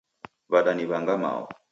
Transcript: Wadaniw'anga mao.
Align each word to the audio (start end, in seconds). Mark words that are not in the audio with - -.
Wadaniw'anga 0.51 1.15
mao. 1.23 1.43